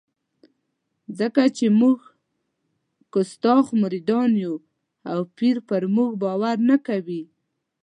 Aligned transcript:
ځکه 1.19 1.41
چې 1.57 1.65
موږ 1.79 1.97
کستاخ 3.13 3.65
مریدان 3.81 4.29
یو 4.43 4.55
او 5.11 5.19
پیر 5.37 5.57
پر 5.69 5.83
موږ 5.95 6.11
باور 6.23 6.55
نه 6.69 6.77
کوي. 6.87 7.23